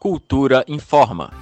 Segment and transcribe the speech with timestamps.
[0.00, 1.32] Cultura informa.